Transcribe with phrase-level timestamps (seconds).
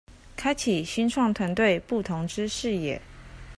[0.35, 2.99] 開啟新創團隊不同之視野